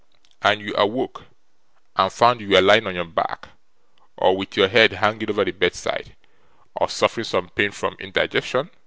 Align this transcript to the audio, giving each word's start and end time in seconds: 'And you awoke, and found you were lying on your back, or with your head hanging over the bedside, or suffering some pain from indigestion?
'And 0.41 0.61
you 0.61 0.73
awoke, 0.77 1.25
and 1.95 2.11
found 2.11 2.41
you 2.41 2.49
were 2.49 2.61
lying 2.63 2.87
on 2.87 2.95
your 2.95 3.05
back, 3.05 3.49
or 4.17 4.35
with 4.35 4.57
your 4.57 4.67
head 4.67 4.93
hanging 4.93 5.29
over 5.29 5.45
the 5.45 5.51
bedside, 5.51 6.15
or 6.73 6.89
suffering 6.89 7.23
some 7.25 7.49
pain 7.49 7.69
from 7.71 7.95
indigestion? 7.99 8.71